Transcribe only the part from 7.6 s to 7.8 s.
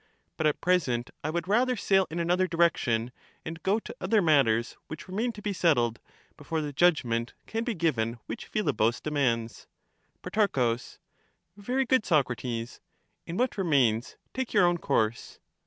be